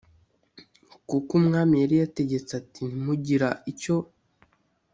kuko 1.09 1.31
umwami 1.39 1.75
yari 1.81 1.95
yategetse 2.01 2.51
ati 2.61 2.81
ntimugira 2.91 3.49
icyo 3.71 3.95